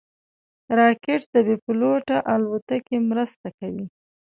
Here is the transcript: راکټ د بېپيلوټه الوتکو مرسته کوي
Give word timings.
راکټ 0.79 1.21
د 1.33 1.35
بېپيلوټه 1.47 2.17
الوتکو 2.33 2.95
مرسته 3.09 3.47
کوي 3.59 3.85